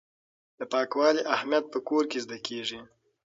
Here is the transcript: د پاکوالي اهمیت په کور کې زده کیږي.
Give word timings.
د 0.59 0.61
پاکوالي 0.73 1.21
اهمیت 1.35 1.65
په 1.73 1.79
کور 1.87 2.03
کې 2.11 2.19
زده 2.25 2.37
کیږي. 2.47 2.79